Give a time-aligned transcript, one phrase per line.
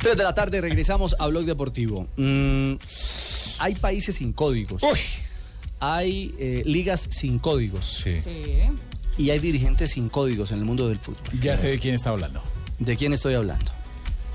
[0.00, 2.08] 3 de la tarde regresamos a Blog Deportivo.
[2.16, 2.74] Mm,
[3.58, 4.82] hay países sin códigos.
[5.78, 8.02] Hay eh, ligas sin códigos.
[8.02, 8.16] Sí.
[9.18, 11.22] Y hay dirigentes sin códigos en el mundo del fútbol.
[11.40, 12.42] Ya sé de quién está hablando.
[12.78, 13.70] ¿De quién estoy hablando?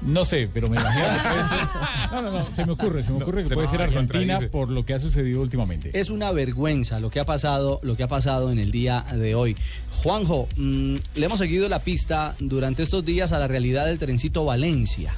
[0.03, 1.59] No sé, pero me imagino que puede ser.
[2.11, 4.39] No, no, no, se me ocurre, se me ocurre que se puede ser se Argentina
[4.51, 5.97] por lo que ha sucedido últimamente.
[5.97, 9.33] Es una vergüenza lo que ha pasado, lo que ha pasado en el día de
[9.33, 9.57] hoy.
[10.03, 14.45] Juanjo, mm, le hemos seguido la pista durante estos días a la realidad del trencito
[14.45, 15.15] Valencia.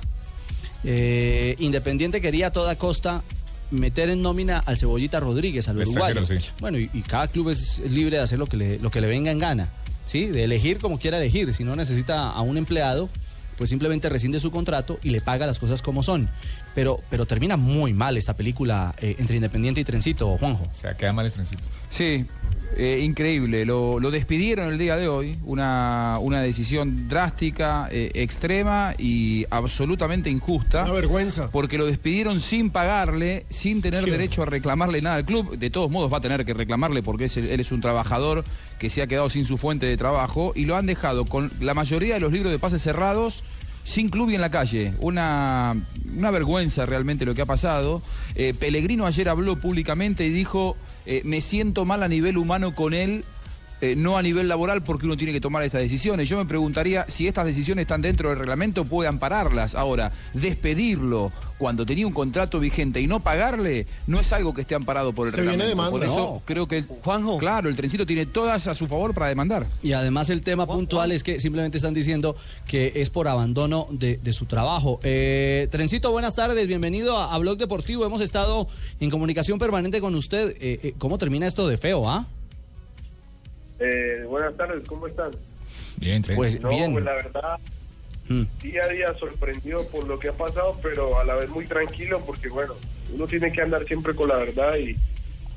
[0.89, 3.21] Eh, Independiente quería a toda costa
[3.71, 6.25] meter en nómina al Cebollita Rodríguez, al uruguayo.
[6.25, 6.35] sí.
[6.61, 9.07] Bueno, y, y cada club es libre de hacer lo que le, lo que le
[9.07, 9.67] venga en gana,
[10.05, 10.27] ¿sí?
[10.27, 11.53] De elegir como quiera elegir.
[11.53, 13.09] Si no necesita a un empleado,
[13.57, 16.29] pues simplemente rescinde su contrato y le paga las cosas como son.
[16.73, 20.63] Pero, pero termina muy mal esta película eh, entre Independiente y Trencito, Juanjo.
[20.71, 21.63] O sea, queda mal el trencito.
[21.89, 22.25] Sí,
[22.75, 23.65] eh, increíble.
[23.65, 25.37] Lo, lo despidieron el día de hoy.
[25.45, 30.83] Una, una decisión drástica, eh, extrema y absolutamente injusta.
[30.83, 31.49] Una vergüenza.
[31.51, 35.57] Porque lo despidieron sin pagarle, sin tener derecho a reclamarle nada al club.
[35.57, 38.43] De todos modos va a tener que reclamarle porque es él es un trabajador
[38.79, 41.73] que se ha quedado sin su fuente de trabajo y lo han dejado con la
[41.73, 43.43] mayoría de los libros de pases cerrados.
[43.83, 44.91] Sin club y en la calle.
[44.99, 45.73] Una,
[46.13, 48.01] una vergüenza realmente lo que ha pasado.
[48.35, 50.75] Eh, Pellegrino ayer habló públicamente y dijo,
[51.07, 53.23] eh, me siento mal a nivel humano con él,
[53.81, 56.27] eh, no a nivel laboral porque uno tiene que tomar estas decisiones.
[56.29, 59.75] Yo me preguntaría si estas decisiones están dentro del reglamento, puede ampararlas.
[59.75, 64.75] Ahora, despedirlo cuando tenía un contrato vigente y no pagarle, no es algo que esté
[64.75, 65.83] amparado por el Se viene reglamento.
[65.91, 65.91] demanda.
[65.91, 66.41] Por eso No.
[66.45, 67.37] creo que, Juanjo.
[67.37, 69.65] claro, el trencito tiene todas a su favor para demandar.
[69.81, 72.35] Y además el tema puntual es que simplemente están diciendo
[72.67, 74.99] que es por abandono de, de su trabajo.
[75.03, 78.05] Eh, Trencito, buenas tardes, bienvenido a, a Blog Deportivo.
[78.05, 78.67] Hemos estado
[78.99, 80.51] en comunicación permanente con usted.
[80.59, 82.27] Eh, eh, ¿Cómo termina esto de feo, ah?
[83.79, 85.31] Eh, buenas tardes, ¿cómo están?
[85.97, 86.21] Bien.
[86.35, 86.91] Pues No, bien.
[86.93, 87.59] pues la verdad,
[88.29, 88.43] Mm.
[88.61, 92.21] día a día sorprendido por lo que ha pasado, pero a la vez muy tranquilo
[92.25, 92.73] porque, bueno,
[93.13, 94.95] uno tiene que andar siempre con la verdad y,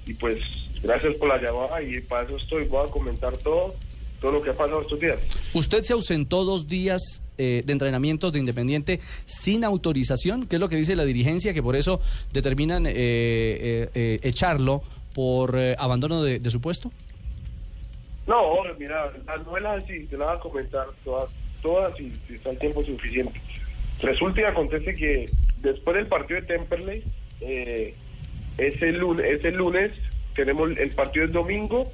[0.09, 0.39] y pues
[0.83, 3.75] gracias por la llamada y para eso estoy, voy a comentar todo,
[4.21, 5.19] todo lo que ha pasado estos días.
[5.53, 10.69] Usted se ausentó dos días eh, de entrenamiento de Independiente sin autorización, que es lo
[10.69, 12.01] que dice la dirigencia, que por eso
[12.33, 16.93] determinan eh, eh, eh, echarlo por eh, abandono de, de su puesto.
[18.27, 21.31] No, mira, la novela así, te la voy a comentar todas,
[21.63, 23.41] todas y si está el tiempo suficiente.
[24.01, 27.05] Resulta y acontece que después del partido de Temperley,
[27.41, 27.95] eh,
[28.59, 29.93] ese, lunes, ese lunes,
[30.35, 31.91] tenemos el partido es domingo,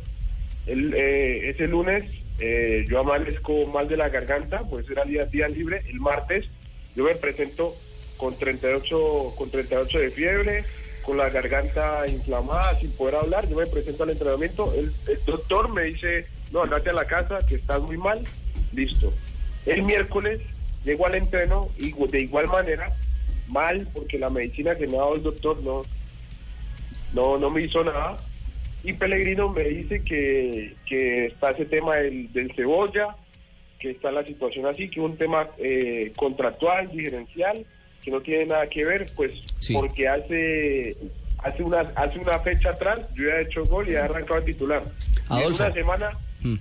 [0.66, 2.04] el, eh, ese lunes
[2.38, 6.47] eh, yo amanezco mal de la garganta, pues era día, día libre, el martes
[6.94, 7.75] yo me presento
[8.16, 10.64] con 38, con 38 de fiebre,
[11.06, 14.93] con la garganta inflamada, sin poder hablar, yo me presento al entrenamiento, el,
[15.25, 18.25] doctor me dice, no, andate a la casa, que estás muy mal,
[18.72, 19.12] listo.
[19.67, 20.41] El miércoles
[20.84, 22.93] llego al entreno y de igual manera,
[23.47, 25.83] mal, porque la medicina que me ha dado el doctor no,
[27.15, 28.19] no, no me hizo nada.
[28.83, 33.17] Y Pellegrino me dice que, que está ese tema del, del cebolla,
[33.78, 37.65] que está la situación así, que un tema eh, contractual, diferencial,
[38.06, 39.75] que no tiene nada que ver, pues Sí.
[39.75, 40.97] porque hace
[41.43, 44.44] hace una hace una fecha atrás yo ya he hecho gol y he arrancado a
[44.44, 44.83] titular.
[45.28, 46.55] Y en una semana Mm.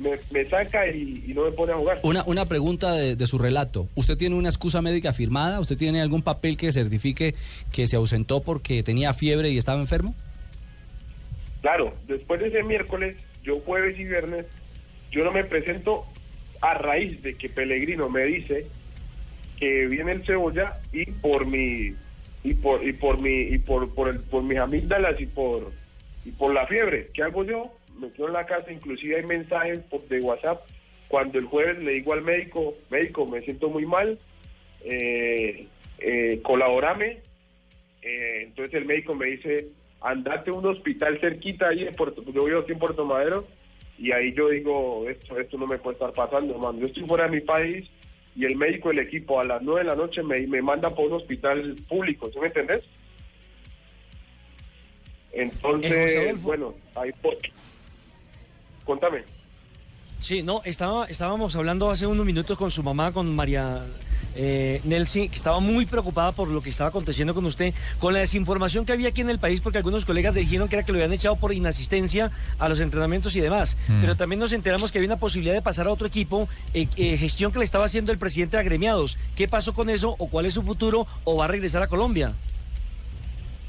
[0.00, 1.98] me, me saca y, y no me pone a jugar.
[2.04, 3.86] Una, una pregunta de, de su relato.
[3.96, 5.60] ¿Usted tiene una excusa médica firmada?
[5.60, 7.34] ¿Usted tiene algún papel que certifique
[7.70, 10.14] que se ausentó porque tenía fiebre y estaba enfermo?
[11.60, 14.46] Claro, después de ese miércoles, yo jueves y viernes,
[15.10, 16.04] yo no me presento
[16.62, 18.66] a raíz de que Pellegrino me dice
[19.58, 21.94] que viene el cebolla y por mi
[22.44, 25.72] y por y por mi y por por, el, por mis amígdalas y por
[26.24, 27.08] y por la fiebre.
[27.14, 27.72] ¿Qué hago yo?
[27.98, 30.60] Me quedo en la casa, inclusive hay mensajes por- de WhatsApp
[31.08, 34.18] cuando el jueves le digo al médico, médico, me siento muy mal,
[34.84, 35.66] eh,
[35.98, 37.18] eh, colaborame,
[38.02, 39.68] eh, entonces el médico me dice,
[40.02, 43.46] andate a un hospital cerquita ahí en Puerto, yo vivo aquí en Puerto Madero,
[43.98, 46.78] y ahí yo digo, esto, esto no me puede estar pasando, hermano.
[46.78, 47.90] Yo estoy fuera de mi país
[48.38, 51.06] y el médico del equipo a las nueve de la noche me, me manda por
[51.06, 52.84] un hospital público, ¿sí me entendés?
[55.32, 57.36] Entonces, bueno, ahí por...
[58.84, 59.24] Contame.
[60.20, 63.84] Sí, no, estaba, estábamos hablando hace unos minutos con su mamá, con María
[64.34, 68.20] eh, Nelsi, que estaba muy preocupada por lo que estaba aconteciendo con usted, con la
[68.20, 70.98] desinformación que había aquí en el país, porque algunos colegas dijeron que era que lo
[70.98, 73.76] habían echado por inasistencia a los entrenamientos y demás.
[74.00, 77.16] Pero también nos enteramos que había una posibilidad de pasar a otro equipo, eh, eh,
[77.16, 79.18] gestión que le estaba haciendo el presidente de agremiados.
[79.34, 80.14] ¿Qué pasó con eso?
[80.18, 81.06] ¿O cuál es su futuro?
[81.24, 82.32] ¿O va a regresar a Colombia?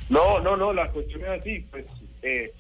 [0.09, 1.85] No, no, no, la cuestión es así, pues
[2.23, 2.51] eh,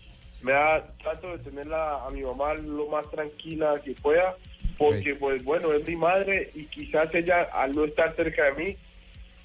[0.41, 4.35] me da trato de tenerla a mi mamá lo más tranquila que pueda,
[4.79, 8.77] porque pues bueno, es mi madre y quizás ella al no estar cerca de mí,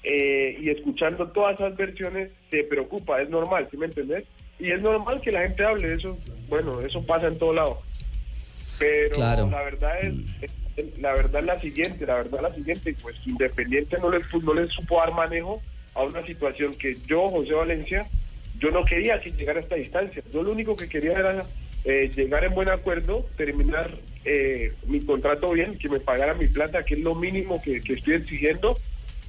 [0.03, 4.23] eh, y escuchando todas esas versiones se preocupa, es normal, ¿sí me entendés?
[4.59, 6.17] Y es normal que la gente hable, eso,
[6.47, 7.81] bueno, eso pasa en todo lado.
[8.79, 9.49] Pero Claro.
[9.49, 10.13] la verdad es,
[10.99, 14.53] la verdad es la siguiente, la verdad es la siguiente, pues Independiente no les, no
[14.53, 15.61] les supo dar manejo
[15.93, 18.07] a una situación que yo, José Valencia,
[18.59, 20.23] yo no quería que llegara a esta distancia.
[20.31, 21.45] Yo lo único que quería era
[21.83, 23.89] eh, llegar en buen acuerdo, terminar
[24.25, 27.93] eh, mi contrato bien, que me pagara mi plata, que es lo mínimo que, que
[27.93, 28.77] estoy exigiendo,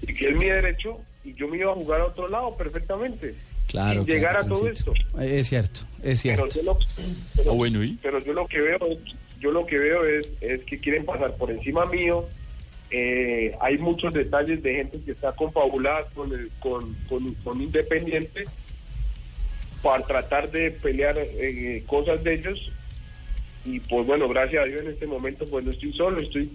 [0.02, 3.34] y que es mi derecho, y yo me iba a jugar a otro lado perfectamente.
[3.68, 4.04] Claro.
[4.04, 4.92] Sin llegar claro, a todo esto.
[5.20, 6.48] Es cierto, es Pero cierto.
[6.54, 6.78] yo lo,
[7.34, 7.98] pero- Ah, bueno, ¿y?
[8.02, 8.98] pero yo lo que veo es,
[9.40, 12.26] yo lo que veo es, es que quieren pasar por encima mío.
[12.90, 18.44] Eh, hay muchos detalles de gente que está confabulada con, el- con, con, con Independiente
[19.82, 22.72] para tratar de pelear eh, cosas de ellos.
[23.66, 26.50] Y pues bueno, gracias a Dios en este momento pues no estoy solo, estoy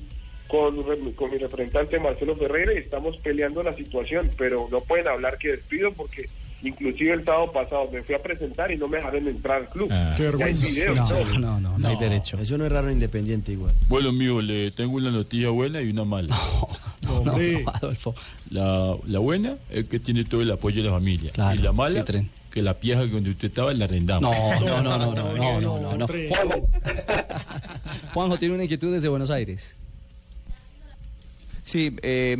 [0.47, 0.81] con,
[1.13, 5.49] con mi representante Marcelo Ferreira y estamos peleando la situación, pero no pueden hablar que
[5.51, 6.27] despido porque
[6.63, 9.89] inclusive el sábado pasado me fui a presentar y no me dejaron entrar al club.
[9.91, 10.13] Ah.
[10.15, 10.67] Qué vergüenza.
[10.67, 11.39] videos, No, todo.
[11.39, 11.99] no, no, no hay No.
[12.01, 12.37] derecho.
[12.37, 13.73] Eso no es raro en Independiente igual.
[13.89, 16.37] Bueno, amigo, le tengo una noticia buena y una mala.
[17.01, 17.33] No, no.
[17.73, 18.13] Adolfo.
[18.51, 21.31] La, la buena es que tiene todo el apoyo de la familia.
[21.31, 22.29] Claro, y la mala, sí, tren.
[22.51, 24.35] Que la pieza que donde usted estaba la arrendamos.
[24.61, 26.07] No, no, no, no, no, no, no, no.
[26.07, 26.69] Juanjo,
[28.13, 29.75] Juanjo tiene una inquietud desde Buenos Aires.
[31.63, 32.35] Sí, eh,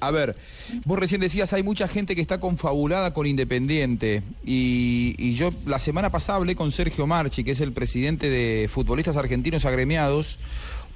[0.00, 0.36] a ver,
[0.84, 5.78] vos recién decías, hay mucha gente que está confabulada con Independiente y, y yo la
[5.78, 10.38] semana pasada hablé con Sergio Marchi, que es el presidente de Futbolistas Argentinos Agremiados.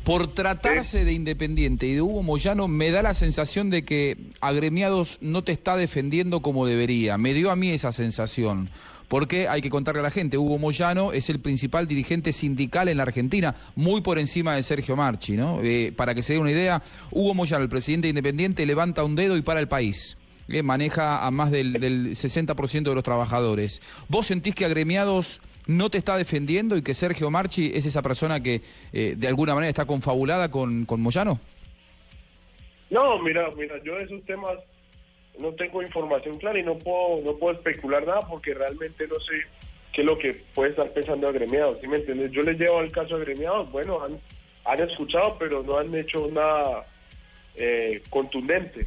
[0.06, 5.18] Por tratarse de Independiente y de Hugo Moyano, me da la sensación de que Agremiados
[5.20, 7.18] no te está defendiendo como debería.
[7.18, 8.70] Me dio a mí esa sensación.
[9.08, 12.98] Porque hay que contarle a la gente, Hugo Moyano es el principal dirigente sindical en
[12.98, 15.60] la Argentina, muy por encima de Sergio Marchi, ¿no?
[15.64, 19.36] Eh, para que se dé una idea, Hugo Moyano, el presidente independiente, levanta un dedo
[19.36, 20.16] y para el país.
[20.48, 23.82] Eh, maneja a más del, del 60% de los trabajadores.
[24.08, 28.40] ¿Vos sentís que Agremiados no te está defendiendo y que Sergio Marchi es esa persona
[28.40, 28.62] que
[28.92, 31.40] eh, de alguna manera está confabulada con, con Moyano?
[32.90, 34.58] No, mira, mira, yo de esos temas
[35.38, 39.34] no tengo información clara y no puedo, no puedo especular nada porque realmente no sé
[39.92, 42.30] qué es lo que puede estar pensando agremiados, ¿sí me entiendes?
[42.30, 44.20] Yo les llevo al caso agremiados, bueno, han,
[44.64, 46.86] han escuchado, pero no han hecho nada
[47.56, 48.86] eh, contundente.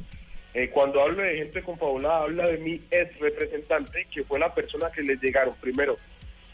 [0.60, 4.92] Eh, cuando hablo de gente confabulada, habla de mi ex representante, que fue la persona
[4.94, 5.96] que les llegaron primero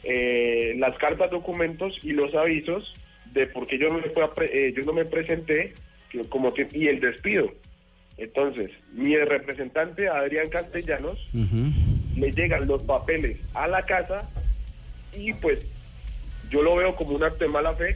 [0.03, 2.93] eh, las cartas, documentos y los avisos
[3.33, 5.73] de por qué yo no me, fui a pre- eh, yo no me presenté
[6.11, 7.51] que como que- y el despido.
[8.17, 11.71] Entonces, mi representante, Adrián Castellanos, Ujú.
[12.15, 14.29] le llegan los papeles a la casa
[15.17, 15.65] y pues
[16.51, 17.95] yo lo veo como un acto de mala fe.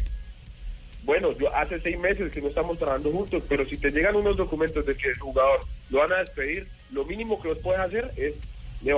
[1.04, 4.36] Bueno, yo hace seis meses que no estamos trabajando juntos, pero si te llegan unos
[4.38, 8.12] documentos de que el jugador lo van a despedir, lo mínimo que vos puedes hacer
[8.15, 8.33] es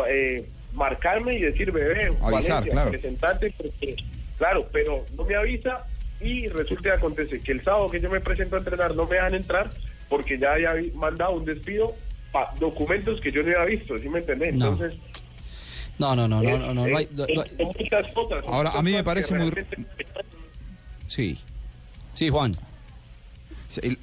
[0.10, 2.92] eh, marcarme y decir, bebé, Avisar, Valencia, claro.
[2.92, 3.96] representante, porque-
[4.38, 5.86] claro, pero no me avisa
[6.20, 9.16] y resulta que acontece que el sábado que yo me presento a entrenar no me
[9.16, 9.70] dejan entrar
[10.08, 11.96] porque ya había mandado un despido
[12.32, 14.54] pa- documentos que yo no había visto, ¿sí me entendés?
[14.56, 14.70] No.
[14.74, 15.00] Entonces,
[16.00, 17.26] No, no, no, no, no, no, no hay- no-
[17.78, 18.44] muchas cosas.
[18.48, 19.86] Ahora, a mí me parece muy- realmente-
[21.08, 21.38] Sí.
[22.14, 22.56] Sí, Juan.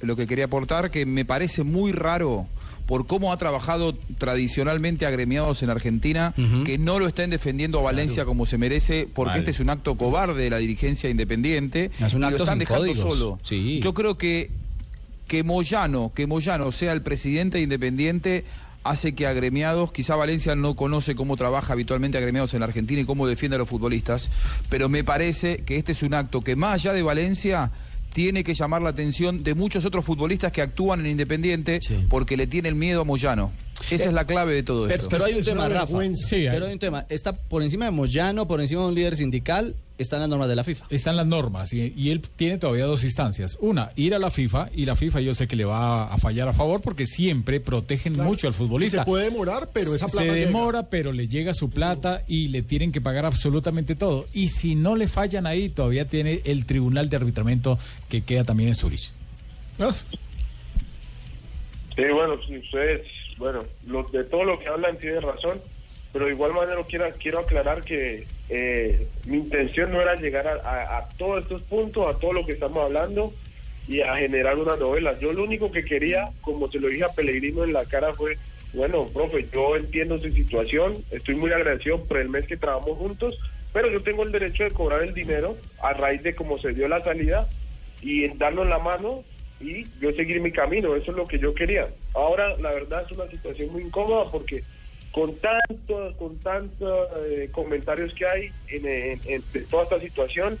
[0.01, 2.47] Lo que quería aportar, que me parece muy raro
[2.89, 6.33] por cómo ha trabajado tradicionalmente agremiados en Argentina,
[6.65, 9.39] que no lo estén defendiendo a Valencia como se merece, porque Mal.
[9.41, 12.57] este es un acto cobarde de la dirigencia independiente Es un y acto lo están
[12.57, 13.13] dejando códigos.
[13.13, 13.39] solo.
[13.43, 13.79] Sí.
[13.83, 14.49] Yo creo que
[15.27, 18.43] que Moyano, que Moyano sea el presidente de Independiente
[18.83, 23.05] hace que agremiados, quizá Valencia no conoce cómo trabaja habitualmente agremiados en la Argentina y
[23.05, 24.31] cómo defiende a los futbolistas,
[24.69, 27.69] pero me parece que este es un acto que más allá de Valencia
[28.13, 32.05] tiene que llamar la atención de muchos otros futbolistas que actúan en Independiente Sí.
[32.09, 33.51] porque le tienen miedo a Moyano.
[33.91, 35.09] Esa es la clave de todo Pero, esto.
[35.09, 35.97] pero hay un Es tema, Rafa.
[36.15, 37.05] Sí, hay- pero hay un tema.
[37.09, 40.55] Está por encima de Moyano, por encima de un líder sindical, están las normas de
[40.55, 40.85] la FIFA.
[40.89, 43.57] Están las normas y, y él tiene todavía dos instancias.
[43.59, 46.47] Una, ir a la FIFA y la FIFA yo sé que le va a fallar
[46.47, 48.29] a favor porque siempre protegen Claro.
[48.29, 48.99] mucho al Y futbolista.
[48.99, 50.45] se puede demorar, pero esa plata Se llega.
[50.47, 54.25] demora, pero le llega su plata y le tienen que pagar absolutamente todo.
[54.33, 57.77] Y si no le fallan ahí, todavía tiene el tribunal de arbitramiento
[58.07, 59.11] que queda también en Zurich.
[59.77, 59.91] ¿No?
[59.91, 63.01] Sí, bueno, si ustedes,
[63.39, 65.59] bueno, lo- de todo lo que hablan tienen razón,
[66.13, 71.07] pero de igual manera quiero, quiero aclarar que eh, mi intención no era llegar a
[71.17, 73.33] todos estos puntos, a todo lo que estamos hablando
[73.87, 75.17] y a generar una novela.
[75.19, 78.37] Yo lo único que quería, como se lo dije a Pellegrino en la cara, fue,
[78.73, 83.39] bueno, profe, yo entiendo su situación, estoy muy agradecido por el mes que trabajamos juntos,
[83.71, 86.87] pero yo tengo el derecho de cobrar el dinero a raíz de cómo se dio
[86.87, 87.47] la salida
[88.01, 89.23] y en darnos la mano
[89.59, 91.89] y yo seguir mi camino, eso es lo que yo quería.
[92.13, 94.63] Ahora, la verdad, es una situación muy incómoda porque
[95.11, 100.57] con tantos con tantos eh, comentarios que hay en, en- en- de toda esta situación,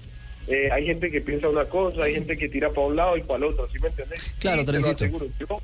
[0.47, 3.21] eh, hay gente que piensa una cosa, hay gente que tira para un lado y
[3.21, 4.19] para el otro, ¿sí me entendés?
[4.39, 5.05] Claro, Y te lo Trencito.
[5.05, 5.61] aseguro, yo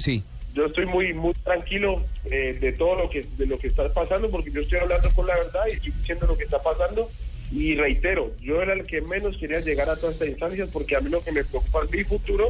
[0.00, 0.22] Sí.
[0.54, 4.30] yo estoy muy muy tranquilo eh, de todo lo que de lo que está pasando
[4.30, 7.10] porque yo estoy hablando con la verdad y estoy diciendo lo que está pasando
[7.54, 11.00] y reitero yo era el que menos quería llegar a todas estas instancias porque a
[11.00, 12.48] mí lo que me preocupa es mi futuro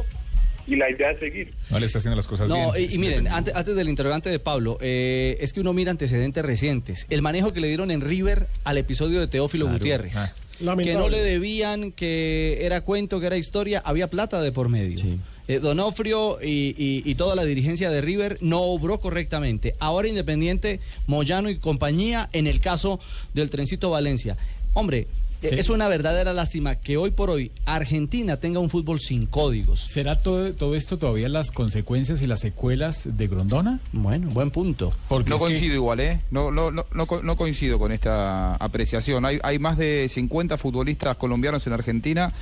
[0.67, 2.89] y la idea es seguir No le está haciendo las cosas No, bien.
[2.91, 6.43] y, y miren, antes, antes del interrogante de Pablo, eh, es que uno mira antecedentes
[6.43, 7.05] recientes.
[7.11, 9.77] El manejo que le dieron en River al episodio de Teófilo Claro.
[9.77, 10.15] Gutiérrez.
[10.17, 10.33] Ah.
[10.81, 14.97] Que no le debían, que era cuento, que era historia, había plata de por medio.
[14.97, 15.19] Sí.
[15.47, 19.75] Eh, Donofrio y, y- y toda la dirigencia de River no obró correctamente.
[19.79, 22.99] Ahora Independiente, Moyano y compañía en el caso
[23.35, 24.37] del Trencito Valencia.
[24.75, 25.07] Hombre,
[25.41, 25.49] Sí.
[25.55, 29.81] es una verdadera lástima que hoy por hoy Argentina tenga un fútbol sin códigos.
[29.81, 33.79] ¿Será todo, todo esto todavía las consecuencias y las secuelas de Grondona?
[33.93, 34.93] Bueno, buen punto.
[35.07, 36.19] Porque No que- coincido igual, ¿eh?
[36.31, 39.23] No, no, no, no, co- no coincido con esta apreciación.
[39.25, 42.33] Hay, hay más de 50 futbolistas colombianos en Argentina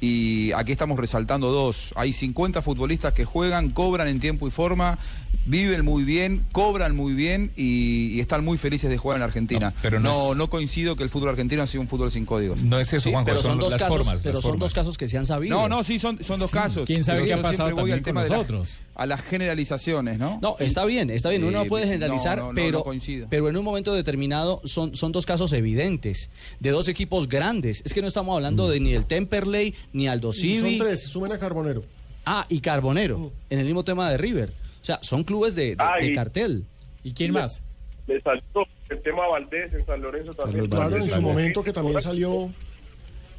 [0.00, 1.92] y aquí estamos resaltando dos.
[1.96, 4.98] Hay 50 futbolistas que juegan, cobran en tiempo y forma,
[5.46, 9.70] viven muy bien, cobran muy bien y, y están muy felices de jugar en Argentina.
[9.70, 12.10] No, pero no no, es- no coincido que el fútbol argentino ha sido un fútbol
[12.12, 12.62] sin códigos.
[12.62, 14.20] No es eso, Sí, Juanjo, pero son, dos las casos, formas.
[14.22, 14.60] pero las son formas.
[14.60, 15.56] dos casos que se han sabido.
[15.56, 16.86] No, no, sí, son, son dos Sí, casos.
[16.86, 18.78] quién sabe Pero qué ha pasado también con nosotros.
[18.98, 20.38] A las generalizaciones, ¿no?
[20.42, 23.28] No, está bien, está bien, uno Eh, no puede generalizar, no, no, pero, no coincido.
[23.30, 27.80] pero en un momento determinado son, son dos casos evidentes de dos equipos grandes.
[27.86, 30.78] Es que no estamos hablando de ni el Temperley, ni Aldo Y son Civi.
[30.78, 31.84] tres, sumen a Carbonero.
[32.26, 34.50] Ah, y Carbonero, en el mismo tema de River.
[34.82, 36.64] O sea, son clubes de, de- Ah, de y- cartel.
[37.04, 37.62] ¿Y quién más?
[38.06, 38.42] le salió
[38.90, 42.50] el tema Valdés en San Lorenzo también Claro, en su momento que también salió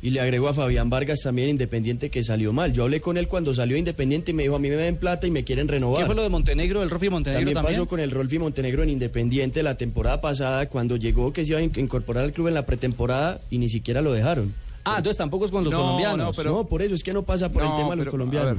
[0.01, 2.72] Y le agregó a Fabián Vargas también Independiente que salió mal.
[2.72, 5.27] Yo hablé con él cuando salió Independiente y me dijo, a mí me den plata
[5.27, 6.00] y me quieren renovar.
[6.01, 7.75] ¿Qué fue lo de Montenegro, el Rofi Montenegro También, también?
[7.75, 11.60] pasó con el Rolfi Montenegro en Independiente la temporada pasada, cuando llegó que se iba
[11.60, 14.53] a in- incorporar al club en la pretemporada y ni siquiera lo dejaron.
[14.86, 16.18] Ah, entonces tampoco es con los No, colombianos.
[16.18, 18.12] no, pero- no, por eso es que no pasa por el tema de los pero,
[18.12, 18.58] colombianos.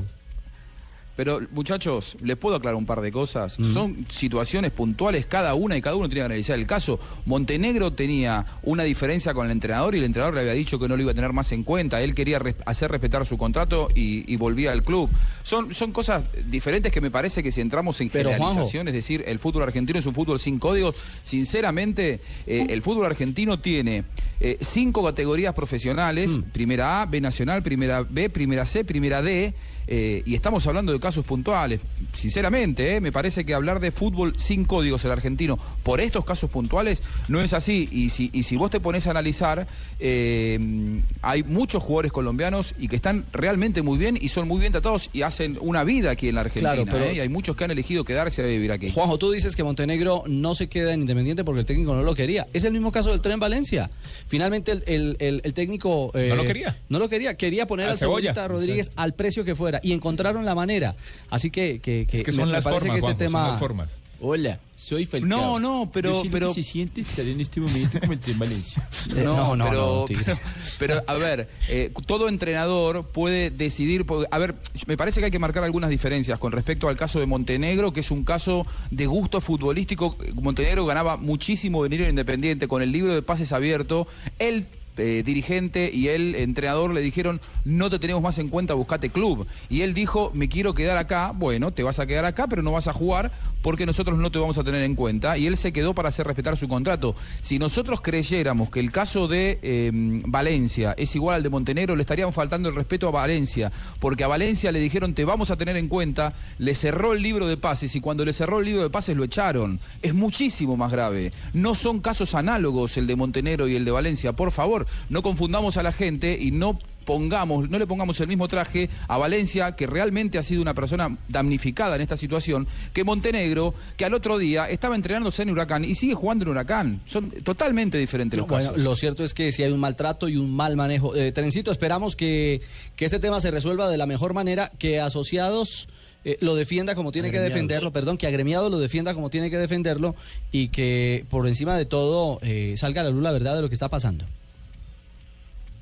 [1.17, 3.59] Pero muchachos, les puedo aclarar un par de cosas.
[3.73, 6.99] Son situaciones puntuales cada una y cada uno tiene que analizar el caso.
[7.27, 10.97] Montenegro tenía una diferencia con el entrenador y el entrenador le había dicho que no
[10.97, 12.01] lo iba a tener más en cuenta.
[12.01, 15.11] Él quería res- hacer respetar su contrato y, y volvía al club.
[15.43, 18.45] Son, son cosas diferentes que me parece que si entramos en Pero, Juanjo.
[18.49, 23.07] generalización, es decir, el fútbol argentino es un fútbol sin códigos, sinceramente, eh, el fútbol
[23.07, 24.05] argentino tiene
[24.41, 29.55] eh, cinco categorías profesionales, primera A, B nacional, primera B, primera C, primera D,
[29.87, 31.81] eh, y estamos hablando de casos puntuales.
[32.13, 36.51] Sinceramente, eh, me parece que hablar de fútbol sin códigos el argentino por estos casos
[36.51, 37.89] puntuales no es así.
[37.91, 39.67] Y si, y si vos te pones a analizar,
[39.99, 44.73] eh, hay muchos jugadores colombianos y que están realmente muy bien y son muy bien
[44.73, 46.73] tratados y hacen una vida aquí en la Argentina.
[46.75, 48.91] Claro, pero- eh, y hay muchos que han elegido quedarse a vivir aquí.
[48.91, 52.15] Juanjo, tú dices que Montenegro no se queda en Independiente porque el técnico no lo
[52.15, 52.47] quería.
[52.53, 53.91] Es el mismo caso del Tren Valencia.
[54.29, 56.11] Finalmente el, el- el- el técnico...
[56.15, 56.79] eh, No lo quería.
[56.89, 57.37] No lo quería.
[57.37, 58.33] Quería poner A al Cebolla.
[58.35, 59.81] Cebollita Rodríguez al precio que fuera.
[59.83, 60.95] Y encontraron la manera.
[61.31, 61.81] Así que...
[61.81, 63.39] que, Es que son me- me las parece formas, que este Juanjo, tema...
[63.41, 64.01] son las formas.
[64.23, 65.29] Hola, soy Falcao.
[65.29, 68.13] No, no, pero- Yo sé lo pero- que se siente estar en este momento como
[68.13, 68.87] el Tren Valencia.
[69.25, 70.39] No, no, pero, no, pero,
[70.79, 74.05] pero, a ver, eh, todo entrenador puede decidir.
[74.31, 74.55] A ver,
[74.87, 78.01] me parece que hay que marcar algunas diferencias con respecto al caso de Montenegro, que
[78.01, 80.17] es un caso de gusto futbolístico.
[80.35, 84.07] Montenegro ganaba muchísimo dinero en Independiente con el libro de pases abierto.
[84.39, 84.67] Él.
[84.97, 89.47] Eh, dirigente y el entrenador le dijeron no te tenemos más en cuenta, buscate club.
[89.69, 92.73] Y él dijo, me quiero quedar acá, bueno, te vas a quedar acá, pero no
[92.73, 93.33] vas a jugar
[93.63, 95.37] porque nosotros no te vamos a tener en cuenta.
[95.37, 97.15] Y él se quedó para hacer respetar su contrato.
[97.41, 102.03] Si nosotros creyéramos que el caso de eh, Valencia es igual al de Montenegro, le
[102.03, 105.77] estarían faltando el respeto a Valencia, porque a Valencia le dijeron te vamos a tener
[105.77, 108.91] en cuenta, le cerró el libro de pases y cuando le cerró el libro de
[108.91, 109.81] pases lo echaron.
[110.03, 111.31] Es muchísimo más grave.
[111.53, 114.33] No son casos análogos el de Montenegro y el de Valencia.
[114.33, 118.47] Por favor, no confundamos a la gente y no pongamos, no le pongamos el mismo
[118.47, 123.75] traje a Valencia, que realmente ha sido una persona damnificada en esta situación, que Montenegro,
[123.97, 127.01] que al otro día estaba entrenándose en Huracán y sigue jugando en Huracán.
[127.07, 128.83] Son totalmente diferentes los Bueno, casos.
[128.83, 131.17] lo cierto es que si hay un maltrato y un mal manejo.
[131.17, 132.61] Eh, Trencito, esperamos que,
[132.97, 135.89] que este tema se resuelva de la mejor manera, que asociados
[136.25, 139.57] eh, lo defienda como tiene que defenderlo, perdón, que agremiado lo defienda como tiene que
[139.57, 140.15] defenderlo
[140.53, 143.69] y que por encima de todo eh, salga a la luz la verdad de lo
[143.69, 144.27] que está pasando.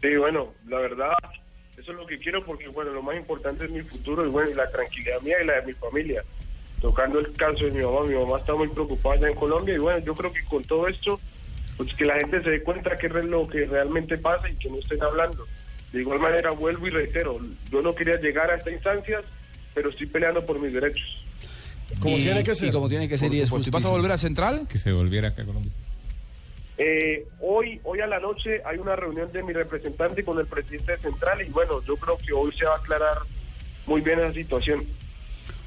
[0.01, 1.13] Sí, bueno, la verdad,
[1.77, 4.51] eso es lo que quiero porque, bueno, lo más importante es mi futuro y, bueno,
[4.51, 6.25] y la tranquilidad mía y la de mi familia.
[6.81, 9.79] Tocando el caso de mi mamá, mi mamá está muy preocupada allá en Colombia y,
[9.79, 11.21] bueno, yo creo que con todo esto,
[11.77, 14.71] pues que la gente se dé cuenta qué es lo que realmente pasa y que
[14.71, 15.47] no estén hablando.
[15.93, 17.41] De igual manera, vuelvo y reitero,
[17.71, 19.25] yo no quería llegar a estas instancias,
[19.75, 21.25] pero estoy peleando por mis derechos.
[22.01, 22.69] Como y, tiene que ser.
[22.69, 24.67] Y como tiene que ser, y es ¿Y vas a volver a Central?
[24.69, 25.73] Que se volviera acá a Colombia.
[26.79, 30.93] Eh, hoy, hoy a la noche hay una reunión de mi representante con el presidente
[30.93, 33.19] de Central y bueno, yo creo que hoy se va a aclarar
[33.87, 34.85] muy bien esa situación.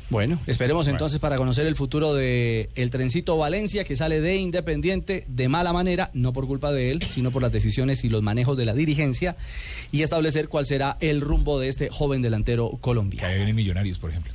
[0.09, 5.23] Bueno, esperemos entonces para conocer el futuro de el trencito Valencia que sale de Independiente
[5.27, 8.57] de mala manera, no por culpa de él, sino por las decisiones y los manejos
[8.57, 9.37] de la dirigencia
[9.91, 13.35] y establecer cuál será el rumbo de este joven delantero Que haría colombiano.
[13.35, 14.33] bien en Millonarios, por ejemplo.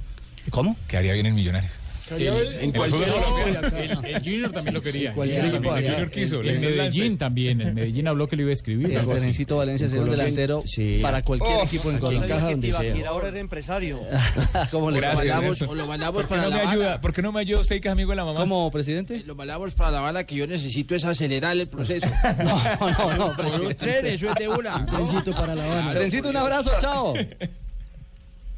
[0.50, 0.76] ¿Cómo?
[0.88, 1.78] Que haría bien en Millonarios.
[2.10, 5.12] Ver- En cualquier el, el Junior también lo quería.
[5.12, 6.40] cualquier El equipo Junior quiso.
[6.40, 7.60] El- El el Medellín también.
[7.60, 8.92] El Medellín habló que lo iba a escribir.
[8.92, 10.62] El trencito Valencia En será un delantero
[11.02, 12.24] para cualquier equipo en Colombia.
[12.26, 13.08] encaja donde sea.
[13.08, 14.00] ahora era empresario.
[14.70, 17.00] ¿Cómo le o lo mandamos ¿Por qué para no La ayuda?
[17.00, 18.40] ¿Por qué no me ayuda usted que es amigo de la mamá?
[18.40, 19.22] ¿Cómo, presidente?
[19.26, 22.06] Lo mandamos para La Habana que yo necesito es acelerar el proceso.
[22.38, 23.74] No, no, no, Por un presidente.
[23.74, 24.84] tren, eso es de una.
[24.86, 25.94] Trencito para La Habana.
[25.94, 27.14] Trencito, un abrazo, chao.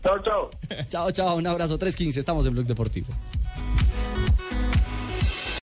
[0.02, 0.50] Chao, chao.
[0.88, 1.78] Chao, chao, un abrazo.
[1.78, 3.09] 3.15, estamos en Blog Deportivo.